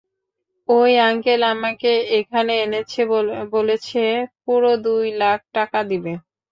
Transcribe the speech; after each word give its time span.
ওই 0.69 0.91
আঙ্কেল 1.03 1.41
আমাকে 1.53 1.89
এখানে 2.19 2.53
এনেছে 2.65 3.01
বলেছে 3.53 4.01
পুরো 4.43 4.71
দুই 4.85 5.05
লাখ 5.21 5.39
টাকা 5.55 5.79
দিবে। 5.89 6.13